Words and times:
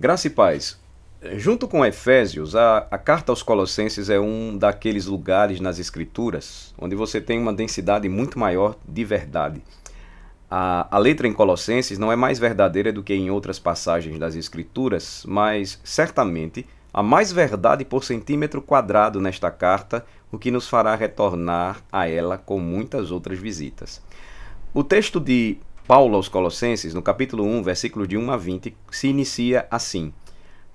Graça 0.00 0.28
e 0.28 0.30
paz. 0.30 0.80
Junto 1.36 1.68
com 1.68 1.84
Efésios, 1.84 2.56
a, 2.56 2.86
a, 2.90 2.96
carta 2.96 3.30
aos 3.30 3.42
Colossenses 3.42 4.08
é 4.08 4.18
um 4.18 4.56
daqueles 4.56 5.04
lugares 5.04 5.60
nas 5.60 5.78
Escrituras 5.78 6.74
onde 6.78 6.96
você 6.96 7.20
tem 7.20 7.38
uma 7.38 7.52
densidade 7.52 8.08
muito 8.08 8.38
maior 8.38 8.78
de 8.88 9.04
verdade. 9.04 9.62
A, 10.50 10.88
a 10.90 10.96
letra 10.96 11.28
em 11.28 11.34
Colossenses 11.34 11.98
não 11.98 12.10
é 12.10 12.16
mais 12.16 12.38
verdadeira 12.38 12.90
do 12.90 13.02
que 13.02 13.12
em 13.12 13.30
outras 13.30 13.58
passagens 13.58 14.18
das 14.18 14.34
Escrituras, 14.34 15.22
mas 15.28 15.78
certamente 15.84 16.66
há 16.94 17.02
mais 17.02 17.30
verdade 17.30 17.84
por 17.84 18.02
centímetro 18.02 18.62
quadrado 18.62 19.20
nesta 19.20 19.50
carta, 19.50 20.06
o 20.32 20.38
que 20.38 20.50
nos 20.50 20.66
fará 20.66 20.94
retornar 20.94 21.84
a 21.92 22.08
ela 22.08 22.38
com 22.38 22.58
muitas 22.58 23.10
outras 23.10 23.38
visitas. 23.38 24.00
O 24.72 24.82
texto 24.82 25.20
de 25.20 25.58
Paulo 25.90 26.14
aos 26.14 26.28
Colossenses, 26.28 26.94
no 26.94 27.02
capítulo 27.02 27.42
1, 27.42 27.64
versículos 27.64 28.06
de 28.06 28.16
1 28.16 28.30
a 28.30 28.36
20, 28.36 28.76
se 28.92 29.08
inicia 29.08 29.66
assim. 29.68 30.12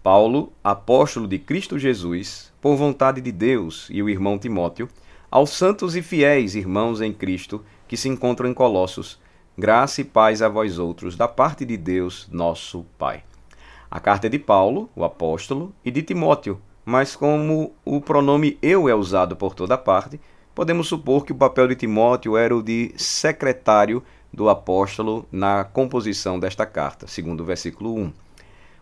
Paulo, 0.03 0.51
apóstolo 0.61 1.25
de 1.25 1.39
Cristo 1.39 1.79
Jesus, 1.79 2.51
por 2.59 2.75
vontade 2.75 3.21
de 3.21 3.31
Deus, 3.31 3.87
e 3.89 4.03
o 4.03 4.09
irmão 4.09 4.37
Timóteo, 4.37 4.89
aos 5.31 5.51
santos 5.51 5.95
e 5.95 6.01
fiéis 6.01 6.53
irmãos 6.53 6.99
em 6.99 7.13
Cristo 7.13 7.63
que 7.87 7.95
se 7.95 8.09
encontram 8.09 8.49
em 8.49 8.53
Colossos, 8.53 9.17
graça 9.57 10.01
e 10.01 10.03
paz 10.03 10.41
a 10.41 10.49
vós 10.49 10.77
outros, 10.77 11.15
da 11.15 11.29
parte 11.29 11.63
de 11.63 11.77
Deus, 11.77 12.27
nosso 12.29 12.85
Pai. 12.97 13.23
A 13.89 14.01
carta 14.01 14.27
é 14.27 14.29
de 14.29 14.37
Paulo, 14.37 14.89
o 14.93 15.05
apóstolo, 15.05 15.73
e 15.85 15.91
de 15.91 16.03
Timóteo, 16.03 16.59
mas 16.83 17.15
como 17.15 17.73
o 17.85 18.01
pronome 18.01 18.57
eu 18.61 18.89
é 18.89 18.93
usado 18.93 19.33
por 19.33 19.55
toda 19.55 19.77
parte, 19.77 20.19
podemos 20.53 20.89
supor 20.89 21.23
que 21.25 21.31
o 21.31 21.37
papel 21.37 21.69
de 21.69 21.75
Timóteo 21.75 22.35
era 22.35 22.53
o 22.53 22.61
de 22.61 22.93
secretário 22.97 24.03
do 24.35 24.49
apóstolo 24.49 25.25
na 25.31 25.63
composição 25.63 26.37
desta 26.37 26.65
carta, 26.65 27.07
segundo 27.07 27.39
o 27.39 27.45
versículo 27.45 27.95
1. 27.95 28.13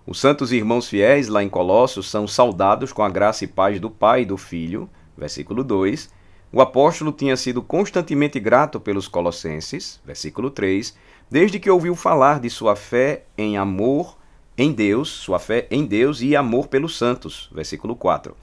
Os 0.05 0.19
santos 0.19 0.51
irmãos 0.51 0.89
fiéis 0.89 1.27
lá 1.29 1.43
em 1.43 1.47
Colossos 1.47 2.09
são 2.09 2.27
saudados 2.27 2.91
com 2.91 3.03
a 3.03 3.09
graça 3.09 3.45
e 3.45 3.47
paz 3.47 3.79
do 3.79 3.89
Pai 3.89 4.23
e 4.23 4.25
do 4.25 4.35
Filho. 4.35 4.89
Versículo 5.17 5.63
2. 5.63 6.11
O 6.51 6.59
apóstolo 6.59 7.11
tinha 7.11 7.37
sido 7.37 7.61
constantemente 7.61 8.39
grato 8.39 8.79
pelos 8.79 9.07
colossenses. 9.07 10.01
Versículo 10.03 10.49
3. 10.49 10.93
Desde 11.29 11.59
que 11.59 11.69
ouviu 11.69 11.95
falar 11.95 12.39
de 12.39 12.49
sua 12.49 12.75
fé 12.75 13.23
em 13.37 13.55
amor 13.55 14.17
em 14.57 14.73
Deus, 14.73 15.09
sua 15.09 15.39
fé 15.39 15.67
em 15.71 15.85
Deus 15.85 16.21
e 16.21 16.35
amor 16.35 16.67
pelos 16.67 16.97
santos. 16.97 17.49
Versículo 17.53 17.95
4. 17.95 18.35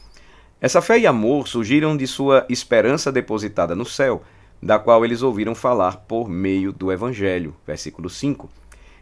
Essa 0.61 0.81
fé 0.81 0.98
e 0.98 1.06
amor 1.06 1.48
surgiram 1.48 1.97
de 1.97 2.06
sua 2.06 2.47
esperança 2.48 3.11
depositada 3.11 3.75
no 3.75 3.84
céu, 3.84 4.22
da 4.62 4.78
qual 4.78 5.05
eles 5.05 5.22
ouviram 5.22 5.55
falar 5.55 5.97
por 5.97 6.28
meio 6.28 6.72
do 6.72 6.92
Evangelho. 6.92 7.55
Versículo 7.66 8.11
5. 8.11 8.48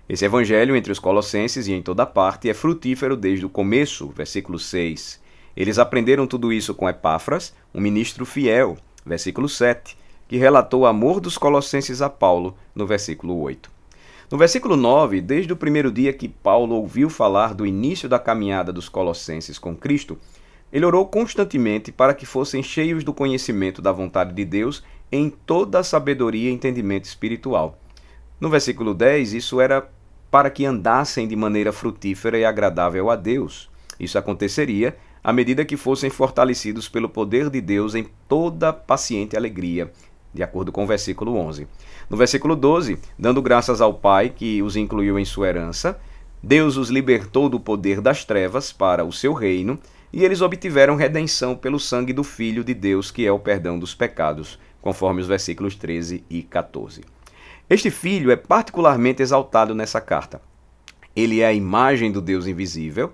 Esse 0.08 0.24
evangelho 0.24 0.74
entre 0.74 0.90
os 0.90 0.98
colossenses 0.98 1.66
e 1.66 1.74
em 1.74 1.82
toda 1.82 2.06
parte 2.06 2.48
é 2.48 2.54
frutífero 2.54 3.14
desde 3.14 3.44
o 3.44 3.50
começo, 3.50 4.08
versículo 4.08 4.58
6. 4.58 5.20
Eles 5.54 5.78
aprenderam 5.78 6.26
tudo 6.26 6.50
isso 6.50 6.74
com 6.74 6.88
Epáfras, 6.88 7.52
um 7.74 7.80
ministro 7.80 8.24
fiel, 8.24 8.78
versículo 9.04 9.48
7, 9.48 9.98
que 10.26 10.38
relatou 10.38 10.82
o 10.82 10.86
amor 10.86 11.20
dos 11.20 11.36
colossenses 11.36 12.00
a 12.00 12.08
Paulo, 12.08 12.56
no 12.74 12.86
versículo 12.86 13.38
8. 13.38 13.70
No 14.30 14.38
versículo 14.38 14.76
9, 14.76 15.20
desde 15.20 15.52
o 15.52 15.56
primeiro 15.56 15.90
dia 15.90 16.12
que 16.12 16.28
Paulo 16.28 16.76
ouviu 16.76 17.10
falar 17.10 17.52
do 17.52 17.66
início 17.66 18.08
da 18.08 18.18
caminhada 18.18 18.72
dos 18.72 18.88
colossenses 18.88 19.58
com 19.58 19.76
Cristo, 19.76 20.18
ele 20.72 20.84
orou 20.84 21.06
constantemente 21.06 21.90
para 21.90 22.14
que 22.14 22.26
fossem 22.26 22.62
cheios 22.62 23.02
do 23.02 23.12
conhecimento 23.12 23.80
da 23.80 23.90
vontade 23.90 24.34
de 24.34 24.44
Deus 24.44 24.82
em 25.10 25.30
toda 25.30 25.78
a 25.78 25.84
sabedoria 25.84 26.50
e 26.50 26.52
entendimento 26.52 27.04
espiritual. 27.04 27.78
No 28.40 28.48
versículo 28.48 28.94
10, 28.94 29.34
isso 29.34 29.60
era 29.60 29.88
para 30.30 30.50
que 30.50 30.66
andassem 30.66 31.26
de 31.26 31.34
maneira 31.34 31.72
frutífera 31.72 32.38
e 32.38 32.44
agradável 32.44 33.10
a 33.10 33.16
Deus. 33.16 33.70
Isso 33.98 34.18
aconteceria 34.18 34.97
à 35.24 35.32
medida 35.32 35.64
que 35.64 35.76
fossem 35.76 36.10
fortalecidos 36.10 36.88
pelo 36.88 37.08
poder 37.08 37.50
de 37.50 37.60
Deus 37.60 37.94
em 37.94 38.06
toda 38.28 38.72
paciente 38.72 39.36
alegria, 39.36 39.91
de 40.32 40.42
acordo 40.42 40.70
com 40.70 40.84
o 40.84 40.86
versículo 40.86 41.34
11. 41.36 41.66
No 42.08 42.16
versículo 42.16 42.54
12, 42.54 42.98
dando 43.18 43.42
graças 43.42 43.80
ao 43.80 43.94
Pai 43.94 44.30
que 44.30 44.62
os 44.62 44.76
incluiu 44.76 45.18
em 45.18 45.24
sua 45.24 45.48
herança, 45.48 45.98
Deus 46.42 46.76
os 46.76 46.88
libertou 46.88 47.48
do 47.48 47.58
poder 47.58 48.00
das 48.00 48.24
trevas 48.24 48.72
para 48.72 49.04
o 49.04 49.12
seu 49.12 49.32
reino, 49.32 49.78
e 50.12 50.24
eles 50.24 50.41
obtiveram 50.41 50.97
redenção 50.97 51.54
pelo 51.54 51.78
sangue 51.78 52.12
do 52.12 52.24
Filho 52.24 52.64
de 52.64 52.72
Deus, 52.72 53.10
que 53.10 53.26
é 53.26 53.32
o 53.32 53.38
perdão 53.38 53.78
dos 53.78 53.94
pecados, 53.94 54.58
conforme 54.81 55.21
os 55.21 55.27
versículos 55.27 55.75
13 55.75 56.25
e 56.28 56.43
14. 56.43 57.03
Este 57.69 57.91
filho 57.91 58.31
é 58.31 58.37
particularmente 58.37 59.22
exaltado 59.22 59.75
nessa 59.75 60.00
carta. 60.00 60.41
Ele 61.15 61.41
é 61.41 61.47
a 61.47 61.53
imagem 61.53 62.11
do 62.11 62.21
Deus 62.21 62.47
invisível, 62.47 63.12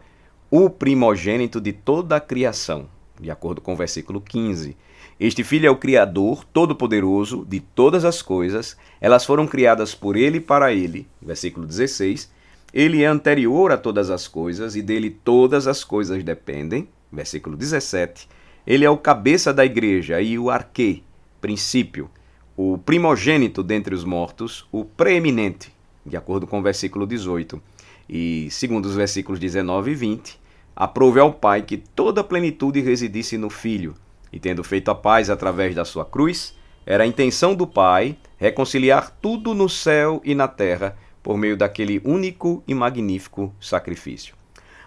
o 0.51 0.71
primogênito 0.71 1.61
de 1.61 1.73
toda 1.73 2.17
a 2.17 2.21
criação, 2.21 2.87
de 3.21 3.31
acordo 3.31 3.61
com 3.61 3.73
o 3.73 3.77
versículo 3.77 4.21
15. 4.21 4.77
Este 5.19 5.43
filho 5.43 5.67
é 5.67 5.71
o 5.71 5.77
Criador 5.77 6.45
todo-poderoso 6.45 7.45
de 7.49 7.61
todas 7.61 8.05
as 8.05 8.21
coisas, 8.21 8.77
elas 9.01 9.25
foram 9.25 9.47
criadas 9.47 9.95
por 9.95 10.17
ele 10.17 10.39
e 10.39 10.41
para 10.41 10.73
ele, 10.73 11.07
versículo 11.21 11.67
16. 11.67 12.31
Ele 12.73 13.03
é 13.03 13.07
anterior 13.07 13.71
a 13.73 13.77
todas 13.77 14.11
as 14.11 14.27
coisas 14.27 14.75
e 14.75 14.83
dele 14.83 15.11
todas 15.11 15.67
as 15.67 15.85
coisas 15.85 16.23
dependem, 16.23 16.89
versículo 17.13 17.57
17. 17.57 18.29
Ele 18.67 18.85
é 18.85 18.91
o 18.91 18.99
cabeça 18.99 19.53
da 19.53 19.65
igreja 19.65 20.21
e 20.21 20.39
o 20.39 20.51
arquê, 20.51 21.03
princípio 21.44 22.09
o 22.56 22.78
primogênito 22.78 23.62
dentre 23.62 23.94
os 23.94 24.03
mortos, 24.03 24.66
o 24.72 24.82
preeminente, 24.82 25.71
de 26.06 26.16
acordo 26.16 26.47
com 26.47 26.59
o 26.59 26.62
versículo 26.62 27.06
18. 27.06 27.60
E, 28.09 28.49
segundo 28.50 28.87
os 28.87 28.94
versículos 28.94 29.38
19 29.38 29.91
e 29.91 29.94
20, 29.94 30.41
aprove 30.75 31.21
ao 31.21 31.34
Pai 31.34 31.60
que 31.60 31.77
toda 31.77 32.22
a 32.22 32.25
plenitude 32.25 32.81
residisse 32.81 33.37
no 33.37 33.50
Filho, 33.50 33.94
e 34.33 34.41
tendo 34.41 34.65
feito 34.65 34.91
a 34.91 34.94
paz 34.94 35.28
através 35.28 35.75
da 35.75 35.84
sua 35.84 36.06
cruz, 36.06 36.56
era 36.87 37.04
a 37.04 37.06
intenção 37.06 37.54
do 37.54 37.66
Pai 37.66 38.16
reconciliar 38.38 39.10
tudo 39.21 39.53
no 39.53 39.69
céu 39.69 40.22
e 40.25 40.34
na 40.34 40.49
terra 40.49 40.97
por 41.22 41.37
meio 41.37 41.59
daquele 41.59 42.00
único 42.06 42.62
e 42.66 42.75
magnífico 42.75 43.54
sacrifício. 43.60 44.34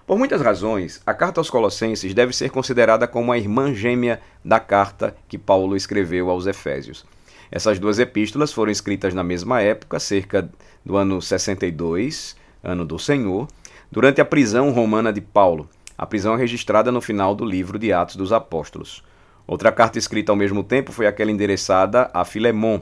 Por 0.07 0.17
muitas 0.17 0.39
razões, 0.39 1.01
a 1.05 1.13
carta 1.13 1.41
aos 1.41 1.49
Colossenses 1.49 2.13
deve 2.13 2.31
ser 2.31 2.49
considerada 2.49 3.05
como 3.09 3.29
a 3.29 3.37
irmã 3.37 3.73
gêmea 3.73 4.21
da 4.43 4.57
carta 4.57 5.13
que 5.27 5.37
Paulo 5.37 5.75
escreveu 5.75 6.29
aos 6.29 6.47
Efésios. 6.47 7.05
Essas 7.51 7.77
duas 7.77 7.99
epístolas 7.99 8.53
foram 8.53 8.71
escritas 8.71 9.13
na 9.13 9.21
mesma 9.21 9.61
época, 9.61 9.99
cerca 9.99 10.49
do 10.85 10.95
ano 10.95 11.21
62, 11.21 12.37
ano 12.63 12.85
do 12.85 12.97
Senhor, 12.97 13.49
durante 13.91 14.21
a 14.21 14.25
prisão 14.25 14.71
romana 14.71 15.11
de 15.11 15.19
Paulo. 15.19 15.69
A 15.97 16.05
prisão 16.05 16.35
é 16.35 16.37
registrada 16.37 16.89
no 16.89 17.01
final 17.01 17.35
do 17.35 17.43
livro 17.43 17.77
de 17.77 17.91
Atos 17.91 18.15
dos 18.15 18.31
Apóstolos. 18.31 19.03
Outra 19.45 19.73
carta 19.73 19.99
escrita 19.99 20.31
ao 20.31 20.37
mesmo 20.37 20.63
tempo 20.63 20.93
foi 20.93 21.05
aquela 21.05 21.31
endereçada 21.31 22.09
a 22.13 22.23
Filemon. 22.23 22.79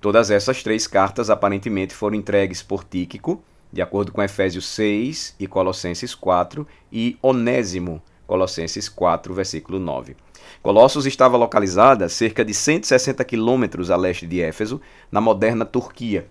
Todas 0.00 0.28
essas 0.28 0.60
três 0.60 0.88
cartas 0.88 1.30
aparentemente 1.30 1.94
foram 1.94 2.16
entregues 2.16 2.64
por 2.64 2.82
Tíquico, 2.82 3.44
de 3.74 3.82
acordo 3.82 4.12
com 4.12 4.22
Efésios 4.22 4.66
6 4.68 5.34
e 5.38 5.48
Colossenses 5.48 6.14
4, 6.14 6.64
e 6.92 7.18
Onésimo, 7.20 8.00
Colossenses 8.24 8.88
4, 8.88 9.34
versículo 9.34 9.80
9. 9.80 10.16
Colossos 10.62 11.06
estava 11.06 11.36
localizada 11.36 12.08
cerca 12.08 12.44
de 12.44 12.54
160 12.54 13.24
quilômetros 13.24 13.90
a 13.90 13.96
leste 13.96 14.28
de 14.28 14.40
Éfeso, 14.40 14.80
na 15.10 15.20
moderna 15.20 15.64
Turquia. 15.64 16.28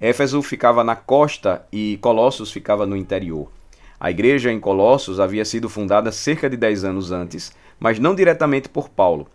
Éfeso 0.00 0.40
ficava 0.40 0.82
na 0.82 0.96
costa 0.96 1.66
e 1.70 1.98
Colossos 2.00 2.50
ficava 2.50 2.86
no 2.86 2.96
interior. 2.96 3.52
A 4.00 4.10
igreja 4.10 4.50
em 4.50 4.58
Colossos 4.58 5.20
havia 5.20 5.44
sido 5.44 5.68
fundada 5.68 6.10
cerca 6.10 6.48
de 6.48 6.56
10 6.56 6.84
anos 6.84 7.12
antes, 7.12 7.52
mas 7.78 7.98
não 7.98 8.14
diretamente 8.14 8.66
por 8.66 8.88
Paulo. 8.88 9.28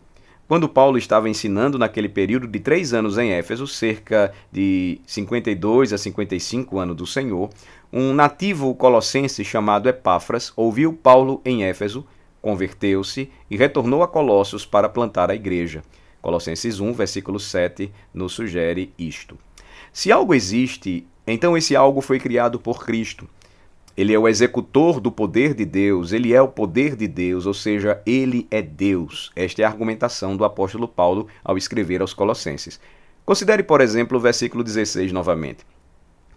Quando 0.54 0.70
Paulo 0.70 1.00
estava 1.00 1.28
ensinando 1.28 1.80
naquele 1.80 2.08
período 2.08 2.46
de 2.48 2.60
três 2.60 2.94
anos 2.94 3.18
em 3.18 3.32
Éfeso, 3.32 3.66
cerca 3.66 4.32
de 4.52 5.02
52 5.04 5.92
a 5.92 5.98
55 5.98 6.78
anos 6.78 6.96
do 6.96 7.08
Senhor, 7.08 7.50
um 7.92 8.14
nativo 8.14 8.76
colossense 8.76 9.44
chamado 9.44 9.90
Epáfras 9.90 10.54
ouviu 10.56 10.94
Paulo 10.94 11.42
em 11.44 11.64
Éfeso 11.64 12.06
converteu-se 12.40 13.32
e 13.50 13.58
retornou 13.58 14.04
a 14.04 14.08
Colossos 14.08 14.64
para 14.64 14.88
plantar 14.88 15.32
a 15.32 15.36
igreja. 15.36 15.82
Colossenses 16.22 16.80
1, 16.80 16.94
versículo 16.94 17.40
7, 17.40 17.92
nos 18.14 18.34
sugere 18.34 18.94
isto. 18.96 19.36
Se 19.92 20.12
algo 20.12 20.36
existe, 20.36 21.08
então 21.26 21.58
esse 21.58 21.76
algo 21.76 22.00
foi 22.00 22.20
criado 22.20 22.60
por 22.60 22.86
Cristo. 22.86 23.28
Ele 23.96 24.12
é 24.12 24.18
o 24.18 24.28
executor 24.28 25.00
do 25.00 25.12
poder 25.12 25.54
de 25.54 25.66
Deus, 25.66 26.12
ele 26.12 26.34
é 26.34 26.42
o 26.42 26.48
poder 26.48 26.96
de 26.96 27.08
Deus, 27.08 27.46
ou 27.46 27.54
seja, 27.54 28.02
ele 28.08 28.48
é 28.50 28.60
Deus. 28.60 29.32
Esta 29.36 29.62
é 29.62 29.66
a 29.66 29.68
argumentação 29.68 30.36
do 30.36 30.44
apóstolo 30.44 30.88
Paulo 30.88 31.28
ao 31.44 31.58
escrever 31.58 32.02
aos 32.02 32.12
Colossenses. 32.12 32.80
Considere, 33.24 33.62
por 33.62 33.82
exemplo, 33.82 34.18
o 34.18 34.22
versículo 34.22 34.64
16 34.64 35.12
novamente. 35.12 35.64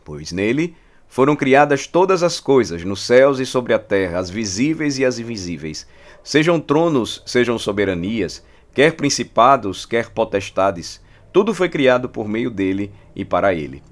Pois 0.05 0.33
nele 0.33 0.77
foram 1.09 1.35
criadas 1.35 1.87
todas 1.87 2.23
as 2.23 2.39
coisas, 2.39 2.85
nos 2.85 3.01
céus 3.07 3.39
e 3.39 3.47
sobre 3.47 3.73
a 3.73 3.79
terra, 3.79 4.19
as 4.19 4.29
visíveis 4.29 4.99
e 4.99 5.05
as 5.05 5.19
invisíveis. 5.19 5.87
Sejam 6.23 6.61
tronos, 6.61 7.23
sejam 7.25 7.59
soberanias, 7.59 8.45
quer 8.75 8.93
principados, 8.93 9.87
quer 9.87 10.11
potestades, 10.11 11.01
tudo 11.33 11.55
foi 11.55 11.71
criado 11.71 12.09
por 12.09 12.29
meio 12.29 12.51
dele 12.51 12.93
e 13.15 13.25
para 13.25 13.55
ele. 13.55 13.83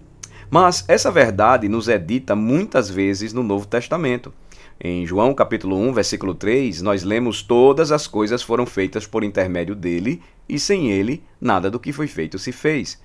Mas 0.54 0.84
essa 0.86 1.10
verdade 1.10 1.68
nos 1.68 1.88
é 1.88 1.98
dita 1.98 2.36
muitas 2.36 2.88
vezes 2.88 3.32
no 3.32 3.42
Novo 3.42 3.66
Testamento. 3.66 4.32
em 4.80 5.04
João 5.04 5.34
capítulo 5.34 5.76
1, 5.76 5.92
versículo 5.92 6.32
3, 6.32 6.80
nós 6.80 7.02
lemos 7.02 7.42
todas 7.42 7.90
as 7.90 8.06
coisas 8.06 8.40
foram 8.40 8.64
feitas 8.64 9.04
por 9.04 9.24
intermédio 9.24 9.74
dele, 9.74 10.22
e 10.48 10.56
sem 10.56 10.92
ele 10.92 11.24
nada 11.40 11.68
do 11.68 11.80
que 11.80 11.92
foi 11.92 12.06
feito 12.06 12.38
se 12.38 12.52
fez. 12.52 13.02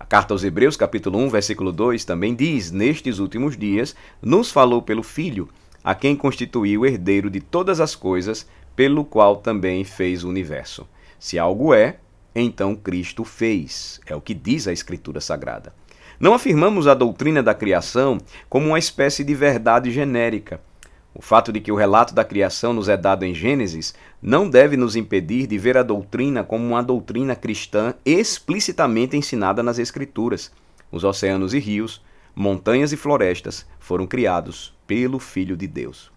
A 0.00 0.06
carta 0.06 0.32
aos 0.32 0.42
Hebreus, 0.42 0.74
capítulo 0.74 1.18
1, 1.18 1.28
versículo 1.28 1.70
2, 1.70 2.02
também 2.02 2.34
diz: 2.34 2.70
Nestes 2.72 3.18
últimos 3.18 3.58
dias 3.58 3.94
nos 4.22 4.50
falou 4.50 4.80
pelo 4.80 5.02
Filho, 5.02 5.50
a 5.84 5.94
quem 5.94 6.16
constituiu 6.16 6.86
herdeiro 6.86 7.28
de 7.28 7.40
todas 7.40 7.78
as 7.78 7.94
coisas, 7.94 8.48
pelo 8.74 9.04
qual 9.04 9.36
também 9.36 9.84
fez 9.84 10.24
o 10.24 10.30
universo. 10.30 10.88
Se 11.18 11.38
algo 11.38 11.74
é, 11.74 11.98
então 12.40 12.74
Cristo 12.74 13.24
fez. 13.24 14.00
É 14.06 14.14
o 14.14 14.20
que 14.20 14.34
diz 14.34 14.68
a 14.68 14.72
Escritura 14.72 15.20
Sagrada. 15.20 15.72
Não 16.18 16.34
afirmamos 16.34 16.86
a 16.86 16.94
doutrina 16.94 17.42
da 17.42 17.54
criação 17.54 18.18
como 18.48 18.68
uma 18.68 18.78
espécie 18.78 19.22
de 19.22 19.34
verdade 19.34 19.90
genérica. 19.90 20.60
O 21.14 21.22
fato 21.22 21.50
de 21.50 21.60
que 21.60 21.72
o 21.72 21.76
relato 21.76 22.14
da 22.14 22.24
criação 22.24 22.74
nos 22.74 22.90
é 22.90 22.96
dado 22.96 23.24
em 23.24 23.34
Gênesis 23.34 23.94
não 24.20 24.50
deve 24.50 24.76
nos 24.76 24.96
impedir 24.96 25.46
de 25.46 25.56
ver 25.56 25.78
a 25.78 25.82
doutrina 25.82 26.44
como 26.44 26.66
uma 26.66 26.82
doutrina 26.82 27.34
cristã 27.34 27.94
explicitamente 28.04 29.16
ensinada 29.16 29.62
nas 29.62 29.78
Escrituras. 29.78 30.52
Os 30.92 31.04
oceanos 31.04 31.54
e 31.54 31.58
rios, 31.58 32.02
montanhas 32.34 32.92
e 32.92 32.98
florestas 32.98 33.66
foram 33.78 34.06
criados 34.06 34.74
pelo 34.86 35.18
Filho 35.18 35.56
de 35.56 35.66
Deus. 35.66 36.10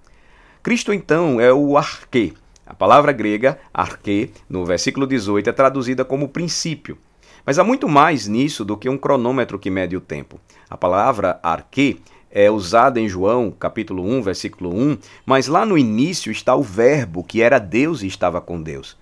Cristo, 0.61 0.91
então, 0.91 1.39
é 1.39 1.53
o 1.53 1.77
arquê. 1.77 2.33
A 2.69 2.73
palavra 2.75 3.11
grega 3.11 3.57
arquê, 3.73 4.29
no 4.47 4.63
versículo 4.63 5.07
18, 5.07 5.49
é 5.49 5.51
traduzida 5.51 6.05
como 6.05 6.29
princípio. 6.29 6.99
Mas 7.43 7.57
há 7.57 7.63
muito 7.63 7.89
mais 7.89 8.27
nisso 8.27 8.63
do 8.63 8.77
que 8.77 8.87
um 8.87 8.95
cronômetro 8.95 9.57
que 9.57 9.71
mede 9.71 9.97
o 9.97 9.99
tempo. 9.99 10.39
A 10.69 10.77
palavra 10.77 11.39
arquê 11.41 11.97
é 12.29 12.51
usada 12.51 12.99
em 12.99 13.09
João, 13.09 13.49
capítulo 13.49 14.05
1, 14.05 14.21
versículo 14.21 14.71
1, 14.71 14.99
mas 15.25 15.47
lá 15.47 15.65
no 15.65 15.79
início 15.79 16.31
está 16.31 16.55
o 16.55 16.61
verbo, 16.61 17.23
que 17.23 17.41
era 17.41 17.57
Deus 17.57 18.03
e 18.03 18.07
estava 18.07 18.39
com 18.39 18.61
Deus. 18.61 18.95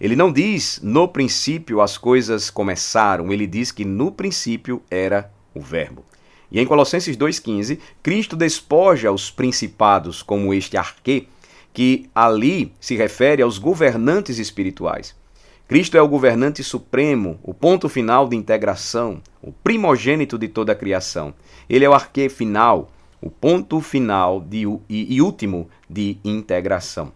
Ele 0.00 0.16
não 0.16 0.32
diz 0.32 0.80
no 0.82 1.06
princípio 1.06 1.82
as 1.82 1.98
coisas 1.98 2.48
começaram, 2.48 3.30
ele 3.30 3.46
diz 3.46 3.70
que 3.70 3.84
no 3.84 4.10
princípio 4.10 4.82
era 4.90 5.30
o 5.54 5.60
verbo. 5.60 6.06
E 6.50 6.58
em 6.58 6.64
Colossenses 6.64 7.18
2,15, 7.18 7.78
Cristo 8.02 8.34
despoja 8.34 9.12
os 9.12 9.30
principados, 9.30 10.22
como 10.22 10.54
este 10.54 10.78
arquê, 10.78 11.26
que 11.72 12.08
ali 12.14 12.72
se 12.80 12.96
refere 12.96 13.42
aos 13.42 13.58
governantes 13.58 14.38
espirituais. 14.38 15.14
Cristo 15.68 15.96
é 15.96 16.02
o 16.02 16.08
governante 16.08 16.64
supremo, 16.64 17.38
o 17.42 17.54
ponto 17.54 17.88
final 17.88 18.28
de 18.28 18.36
integração, 18.36 19.22
o 19.40 19.52
primogênito 19.52 20.36
de 20.36 20.48
toda 20.48 20.72
a 20.72 20.74
criação. 20.74 21.32
Ele 21.68 21.84
é 21.84 21.88
o 21.88 21.94
arquê 21.94 22.28
final, 22.28 22.90
o 23.22 23.30
ponto 23.30 23.80
final 23.80 24.40
de, 24.40 24.64
e, 24.88 25.14
e 25.14 25.22
último 25.22 25.68
de 25.88 26.16
integração. 26.24 27.12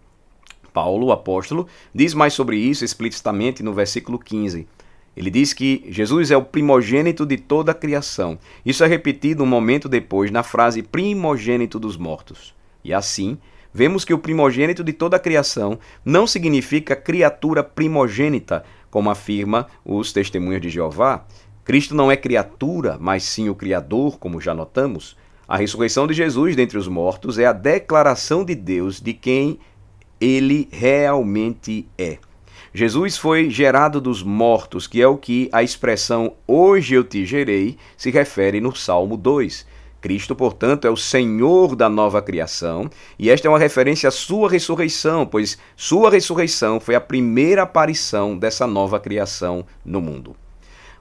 Paulo, 0.72 1.06
o 1.06 1.12
apóstolo, 1.12 1.66
diz 1.94 2.14
mais 2.14 2.32
sobre 2.32 2.56
isso 2.56 2.84
explicitamente 2.84 3.62
no 3.62 3.72
versículo 3.72 4.18
15. 4.18 4.66
Ele 5.16 5.30
diz 5.30 5.52
que 5.52 5.84
Jesus 5.88 6.30
é 6.30 6.36
o 6.36 6.44
primogênito 6.44 7.24
de 7.24 7.36
toda 7.36 7.72
a 7.72 7.74
criação. 7.74 8.38
Isso 8.66 8.82
é 8.82 8.86
repetido 8.86 9.44
um 9.44 9.46
momento 9.46 9.88
depois 9.88 10.30
na 10.30 10.42
frase 10.42 10.82
primogênito 10.82 11.78
dos 11.78 11.96
mortos. 11.96 12.54
E 12.82 12.92
assim, 12.92 13.38
vemos 13.74 14.04
que 14.04 14.14
o 14.14 14.18
primogênito 14.18 14.84
de 14.84 14.92
toda 14.92 15.16
a 15.16 15.20
criação 15.20 15.78
não 16.04 16.26
significa 16.26 16.94
criatura 16.94 17.64
primogênita, 17.64 18.64
como 18.88 19.10
afirma 19.10 19.66
os 19.84 20.12
testemunhos 20.12 20.62
de 20.62 20.70
Jeová. 20.70 21.26
Cristo 21.64 21.94
não 21.94 22.12
é 22.12 22.16
criatura, 22.16 22.96
mas 23.00 23.24
sim 23.24 23.48
o 23.48 23.54
Criador, 23.54 24.18
como 24.18 24.40
já 24.40 24.54
notamos. 24.54 25.16
A 25.48 25.56
ressurreição 25.56 26.06
de 26.06 26.14
Jesus 26.14 26.54
dentre 26.54 26.78
os 26.78 26.86
mortos 26.86 27.38
é 27.38 27.46
a 27.46 27.52
declaração 27.52 28.44
de 28.44 28.54
Deus 28.54 29.00
de 29.00 29.12
quem 29.12 29.58
ele 30.20 30.68
realmente 30.70 31.88
é. 31.98 32.18
Jesus 32.72 33.16
foi 33.16 33.50
gerado 33.50 34.00
dos 34.00 34.22
mortos, 34.22 34.86
que 34.86 35.00
é 35.00 35.06
o 35.06 35.16
que 35.16 35.48
a 35.52 35.62
expressão 35.62 36.34
hoje 36.46 36.94
eu 36.94 37.04
te 37.04 37.24
gerei 37.24 37.76
se 37.96 38.10
refere 38.10 38.60
no 38.60 38.74
Salmo 38.74 39.16
2. 39.16 39.66
Cristo, 40.04 40.36
portanto, 40.36 40.86
é 40.86 40.90
o 40.90 40.98
Senhor 40.98 41.74
da 41.74 41.88
nova 41.88 42.20
criação, 42.20 42.90
e 43.18 43.30
esta 43.30 43.48
é 43.48 43.50
uma 43.50 43.58
referência 43.58 44.06
à 44.06 44.12
sua 44.12 44.50
ressurreição, 44.50 45.24
pois 45.24 45.56
sua 45.74 46.10
ressurreição 46.10 46.78
foi 46.78 46.94
a 46.94 47.00
primeira 47.00 47.62
aparição 47.62 48.36
dessa 48.36 48.66
nova 48.66 49.00
criação 49.00 49.64
no 49.82 50.02
mundo. 50.02 50.36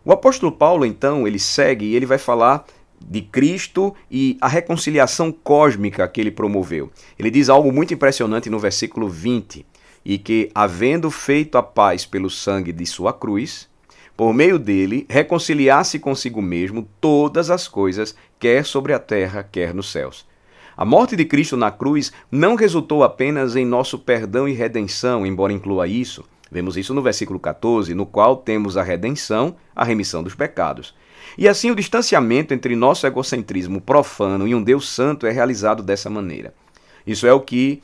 O 0.05 0.13
apóstolo 0.13 0.53
Paulo, 0.53 0.85
então, 0.85 1.27
ele 1.27 1.37
segue 1.37 1.87
e 1.87 1.95
ele 1.97 2.05
vai 2.05 2.17
falar 2.17 2.65
de 3.05 3.21
Cristo 3.23 3.93
e 4.09 4.37
a 4.39 4.47
reconciliação 4.47 5.33
cósmica 5.33 6.07
que 6.07 6.21
ele 6.21 6.31
promoveu. 6.31 6.89
Ele 7.19 7.29
diz 7.29 7.49
algo 7.49 7.73
muito 7.73 7.93
impressionante 7.93 8.49
no 8.49 8.57
versículo 8.57 9.09
20, 9.09 9.65
e 10.05 10.17
que, 10.17 10.49
havendo 10.55 11.11
feito 11.11 11.57
a 11.57 11.61
paz 11.61 12.05
pelo 12.05 12.29
sangue 12.29 12.71
de 12.71 12.85
sua 12.85 13.11
cruz, 13.11 13.67
por 14.15 14.33
meio 14.33 14.59
dele, 14.59 15.05
reconciliasse 15.09 15.97
consigo 15.99 16.41
mesmo 16.41 16.87
todas 17.01 17.49
as 17.49 17.67
coisas, 17.67 18.15
quer 18.39 18.65
sobre 18.65 18.93
a 18.93 18.99
terra, 18.99 19.47
quer 19.49 19.73
nos 19.73 19.91
céus. 19.91 20.25
A 20.75 20.85
morte 20.85 21.15
de 21.15 21.25
Cristo 21.25 21.55
na 21.55 21.71
cruz 21.71 22.11
não 22.31 22.55
resultou 22.55 23.03
apenas 23.03 23.55
em 23.55 23.65
nosso 23.65 23.99
perdão 23.99 24.47
e 24.47 24.53
redenção, 24.53 25.25
embora 25.25 25.53
inclua 25.53 25.87
isso. 25.87 26.23
Vemos 26.51 26.77
isso 26.77 26.93
no 26.93 27.01
versículo 27.01 27.39
14, 27.39 27.93
no 27.95 28.05
qual 28.05 28.37
temos 28.37 28.77
a 28.77 28.83
redenção, 28.83 29.55
a 29.75 29.83
remissão 29.83 30.21
dos 30.23 30.35
pecados. 30.35 30.93
E 31.37 31.47
assim 31.47 31.71
o 31.71 31.75
distanciamento 31.75 32.53
entre 32.53 32.75
nosso 32.75 33.07
egocentrismo 33.07 33.81
profano 33.81 34.47
e 34.47 34.53
um 34.53 34.61
Deus 34.61 34.87
santo 34.89 35.25
é 35.25 35.31
realizado 35.31 35.81
dessa 35.81 36.09
maneira. 36.09 36.53
Isso 37.05 37.25
é 37.25 37.33
o 37.33 37.41
que 37.41 37.81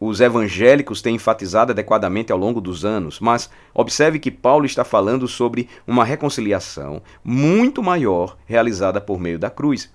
os 0.00 0.20
evangélicos 0.20 1.02
têm 1.02 1.16
enfatizado 1.16 1.72
adequadamente 1.72 2.30
ao 2.30 2.38
longo 2.38 2.60
dos 2.60 2.84
anos, 2.84 3.18
mas 3.18 3.50
observe 3.74 4.18
que 4.18 4.30
Paulo 4.30 4.64
está 4.64 4.84
falando 4.84 5.26
sobre 5.26 5.68
uma 5.86 6.04
reconciliação 6.04 7.02
muito 7.24 7.82
maior 7.82 8.36
realizada 8.46 9.00
por 9.00 9.18
meio 9.18 9.38
da 9.38 9.50
cruz. 9.50 9.90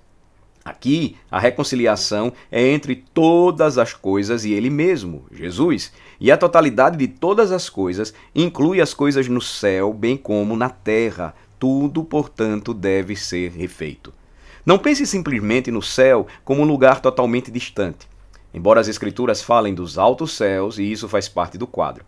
Aqui, 0.65 1.17
a 1.29 1.39
reconciliação 1.39 2.31
é 2.49 2.65
entre 2.65 2.95
todas 3.13 3.77
as 3.77 3.93
coisas 3.93 4.45
e 4.45 4.53
Ele 4.53 4.69
mesmo, 4.69 5.25
Jesus. 5.29 5.91
E 6.19 6.31
a 6.31 6.37
totalidade 6.37 6.95
de 6.95 7.07
todas 7.07 7.51
as 7.51 7.69
coisas 7.69 8.13
inclui 8.33 8.79
as 8.79 8.93
coisas 8.93 9.27
no 9.27 9.41
céu, 9.41 9.93
bem 9.93 10.15
como 10.15 10.55
na 10.55 10.69
terra. 10.69 11.35
Tudo, 11.59 12.03
portanto, 12.03 12.73
deve 12.73 13.15
ser 13.15 13.51
refeito. 13.51 14.13
Não 14.65 14.77
pense 14.77 15.05
simplesmente 15.05 15.69
no 15.69 15.81
céu 15.81 16.27
como 16.45 16.61
um 16.61 16.65
lugar 16.65 17.01
totalmente 17.01 17.51
distante. 17.51 18.07
Embora 18.53 18.79
as 18.79 18.87
Escrituras 18.87 19.41
falem 19.41 19.73
dos 19.73 19.97
altos 19.97 20.33
céus, 20.33 20.77
e 20.77 20.91
isso 20.91 21.09
faz 21.09 21.27
parte 21.27 21.57
do 21.57 21.65
quadro. 21.65 22.05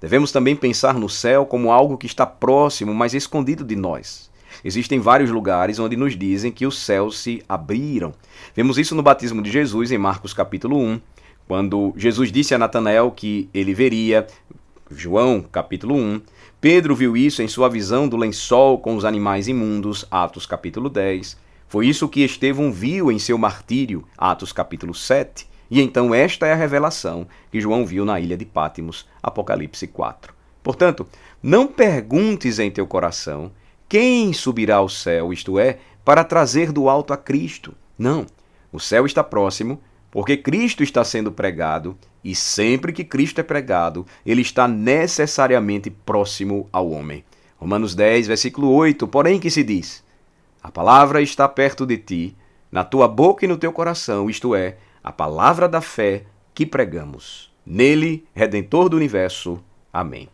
Devemos 0.00 0.30
também 0.30 0.54
pensar 0.54 0.94
no 0.94 1.08
céu 1.08 1.46
como 1.46 1.72
algo 1.72 1.96
que 1.96 2.06
está 2.06 2.26
próximo, 2.26 2.94
mas 2.94 3.14
escondido 3.14 3.64
de 3.64 3.74
nós. 3.74 4.30
Existem 4.64 5.00
vários 5.00 5.30
lugares 5.30 5.78
onde 5.78 5.96
nos 5.96 6.16
dizem 6.16 6.52
que 6.52 6.66
os 6.66 6.78
céus 6.78 7.18
se 7.18 7.42
abriram. 7.48 8.12
Vemos 8.54 8.78
isso 8.78 8.94
no 8.94 9.02
batismo 9.02 9.40
de 9.40 9.50
Jesus 9.50 9.90
em 9.90 9.98
Marcos 9.98 10.34
capítulo 10.34 10.78
1, 10.78 11.00
quando 11.48 11.94
Jesus 11.96 12.30
disse 12.30 12.54
a 12.54 12.58
Natanael 12.58 13.10
que 13.10 13.48
ele 13.54 13.72
veria, 13.72 14.26
João 14.90 15.40
capítulo 15.40 15.94
1. 15.94 16.20
Pedro 16.60 16.94
viu 16.94 17.16
isso 17.16 17.42
em 17.42 17.48
sua 17.48 17.68
visão 17.68 18.08
do 18.08 18.16
lençol 18.16 18.78
com 18.78 18.96
os 18.96 19.04
animais 19.04 19.48
imundos, 19.48 20.04
Atos 20.10 20.46
capítulo 20.46 20.88
10. 20.88 21.36
Foi 21.68 21.86
isso 21.86 22.08
que 22.08 22.22
Estevão 22.22 22.72
viu 22.72 23.10
em 23.10 23.18
seu 23.18 23.36
martírio, 23.36 24.04
Atos 24.16 24.52
capítulo 24.52 24.94
7. 24.94 25.46
E 25.70 25.80
então 25.80 26.14
esta 26.14 26.46
é 26.46 26.52
a 26.52 26.56
revelação 26.56 27.26
que 27.50 27.60
João 27.60 27.84
viu 27.84 28.04
na 28.04 28.20
ilha 28.20 28.36
de 28.36 28.44
Pátimos, 28.44 29.06
Apocalipse 29.22 29.86
4. 29.86 30.34
Portanto, 30.62 31.06
não 31.42 31.66
perguntes 31.66 32.58
em 32.58 32.70
teu 32.70 32.86
coração 32.86 33.52
quem 33.88 34.32
subirá 34.32 34.76
ao 34.76 34.88
céu, 34.88 35.32
isto 35.32 35.58
é, 35.58 35.78
para 36.04 36.24
trazer 36.24 36.72
do 36.72 36.88
alto 36.88 37.12
a 37.12 37.16
Cristo. 37.16 37.74
Não, 37.98 38.26
o 38.72 38.80
céu 38.80 39.06
está 39.06 39.22
próximo, 39.22 39.80
porque 40.10 40.36
Cristo 40.36 40.82
está 40.82 41.04
sendo 41.04 41.30
pregado, 41.30 41.96
e 42.24 42.34
sempre 42.34 42.92
que 42.92 43.04
Cristo 43.04 43.38
é 43.40 43.44
pregado, 43.44 44.04
ele 44.24 44.42
está 44.42 44.66
necessariamente 44.66 45.90
próximo 45.90 46.68
ao 46.72 46.90
homem. 46.90 47.24
Romanos 47.56 47.94
10, 47.94 48.26
versículo 48.26 48.72
8, 48.72 49.06
porém 49.06 49.38
que 49.38 49.50
se 49.50 49.62
diz: 49.62 50.02
A 50.62 50.70
palavra 50.70 51.22
está 51.22 51.48
perto 51.48 51.86
de 51.86 51.96
ti, 51.96 52.36
na 52.72 52.82
tua 52.82 53.06
boca 53.06 53.44
e 53.44 53.48
no 53.48 53.56
teu 53.56 53.72
coração, 53.72 54.28
isto 54.28 54.54
é, 54.54 54.76
a 55.06 55.12
palavra 55.12 55.68
da 55.68 55.80
fé 55.80 56.24
que 56.52 56.66
pregamos. 56.66 57.54
Nele, 57.64 58.26
Redentor 58.34 58.88
do 58.88 58.96
universo. 58.96 59.62
Amém. 59.92 60.28